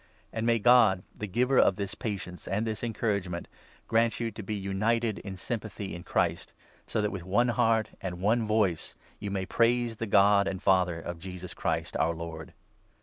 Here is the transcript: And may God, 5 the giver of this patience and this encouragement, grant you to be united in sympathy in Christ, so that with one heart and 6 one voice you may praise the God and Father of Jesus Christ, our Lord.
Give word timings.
And 0.33 0.47
may 0.47 0.57
God, 0.57 1.03
5 1.11 1.19
the 1.19 1.27
giver 1.27 1.59
of 1.59 1.75
this 1.75 1.93
patience 1.93 2.47
and 2.47 2.65
this 2.65 2.83
encouragement, 2.83 3.47
grant 3.87 4.19
you 4.19 4.31
to 4.31 4.41
be 4.41 4.55
united 4.55 5.19
in 5.19 5.37
sympathy 5.37 5.93
in 5.93 6.01
Christ, 6.01 6.53
so 6.87 7.03
that 7.03 7.11
with 7.11 7.23
one 7.23 7.49
heart 7.49 7.89
and 8.01 8.15
6 8.15 8.19
one 8.19 8.47
voice 8.47 8.95
you 9.19 9.29
may 9.29 9.45
praise 9.45 9.97
the 9.97 10.07
God 10.07 10.47
and 10.47 10.59
Father 10.59 10.99
of 10.99 11.19
Jesus 11.19 11.53
Christ, 11.53 11.95
our 11.97 12.15
Lord. 12.15 12.55